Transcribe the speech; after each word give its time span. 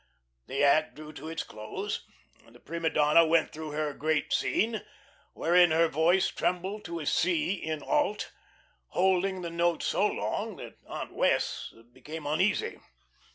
The 0.47 0.63
act 0.63 0.95
drew 0.95 1.13
to 1.13 1.29
its 1.29 1.43
close. 1.43 2.03
The 2.49 2.59
prima 2.59 2.89
donna 2.89 3.23
went 3.23 3.51
through 3.53 3.69
her 3.73 3.93
"great 3.93 4.33
scene," 4.33 4.83
wherein 5.33 5.69
her 5.69 5.87
voice 5.87 6.31
climbed 6.31 6.83
to 6.85 7.05
C 7.05 7.53
in 7.53 7.83
alt, 7.83 8.31
holding 8.87 9.43
the 9.43 9.51
note 9.51 9.83
so 9.83 10.07
long 10.07 10.55
that 10.55 10.77
Aunt 10.87 11.13
Wess' 11.13 11.71
became 11.93 12.25
uneasy. 12.25 12.79